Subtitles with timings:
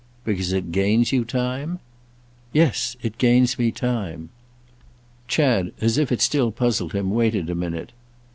[0.25, 1.77] "Because it gains you time?"
[2.53, 4.29] "Yes—it gains me time."
[5.27, 7.91] Chad, as if it still puzzled him, waited a minute.